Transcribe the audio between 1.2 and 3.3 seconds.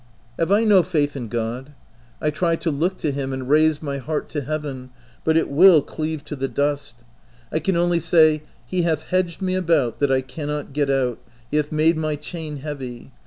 God? I try to look to